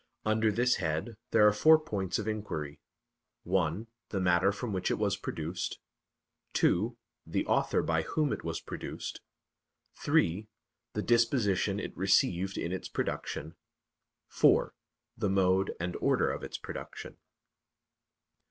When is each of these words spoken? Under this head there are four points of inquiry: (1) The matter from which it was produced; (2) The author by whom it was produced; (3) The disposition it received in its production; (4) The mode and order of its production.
Under 0.25 0.51
this 0.51 0.77
head 0.77 1.15
there 1.29 1.47
are 1.47 1.53
four 1.53 1.77
points 1.77 2.17
of 2.17 2.27
inquiry: 2.27 2.81
(1) 3.43 3.85
The 4.09 4.19
matter 4.19 4.51
from 4.51 4.73
which 4.73 4.89
it 4.89 4.97
was 4.97 5.15
produced; 5.15 5.77
(2) 6.53 6.97
The 7.27 7.45
author 7.45 7.83
by 7.83 8.01
whom 8.01 8.33
it 8.33 8.43
was 8.43 8.59
produced; 8.61 9.21
(3) 9.99 10.47
The 10.93 11.03
disposition 11.03 11.79
it 11.79 11.95
received 11.95 12.57
in 12.57 12.71
its 12.71 12.89
production; 12.89 13.53
(4) 14.27 14.73
The 15.15 15.29
mode 15.29 15.75
and 15.79 15.95
order 15.97 16.31
of 16.31 16.41
its 16.43 16.57
production. 16.57 17.17